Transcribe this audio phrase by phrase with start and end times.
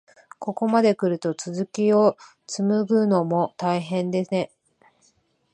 [0.39, 2.17] ここまでくると、続きを
[2.47, 4.51] つむぐのも大変でね。